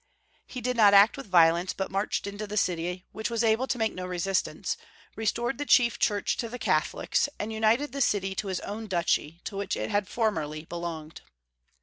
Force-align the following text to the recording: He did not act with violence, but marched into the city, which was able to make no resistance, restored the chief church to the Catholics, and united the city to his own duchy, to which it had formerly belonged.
He 0.47 0.61
did 0.61 0.75
not 0.75 0.95
act 0.95 1.15
with 1.15 1.27
violence, 1.27 1.73
but 1.73 1.91
marched 1.91 2.25
into 2.25 2.47
the 2.47 2.57
city, 2.57 3.05
which 3.11 3.29
was 3.29 3.43
able 3.43 3.67
to 3.67 3.77
make 3.77 3.93
no 3.93 4.07
resistance, 4.07 4.75
restored 5.15 5.59
the 5.59 5.65
chief 5.67 5.99
church 5.99 6.37
to 6.37 6.49
the 6.49 6.57
Catholics, 6.57 7.29
and 7.37 7.53
united 7.53 7.91
the 7.91 8.01
city 8.01 8.33
to 8.33 8.47
his 8.47 8.61
own 8.61 8.87
duchy, 8.87 9.41
to 9.43 9.55
which 9.55 9.75
it 9.75 9.91
had 9.91 10.07
formerly 10.07 10.65
belonged. 10.65 11.21